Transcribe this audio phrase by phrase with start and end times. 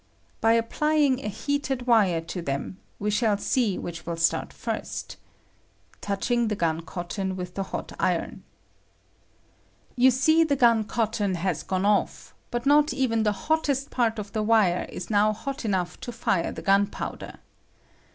[0.41, 5.15] By applying a heated wire to them, we shall Bee which will start first
[6.01, 8.41] [touching the gun cotton with the hot iron].
[9.95, 14.33] You see the gun cotton has gone off, but not even the hottest part of
[14.33, 17.37] the wire is now hot enough to fire the gunpowder.